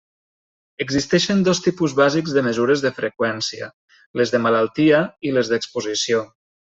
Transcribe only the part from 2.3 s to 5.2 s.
de mesures de freqüència, les de malaltia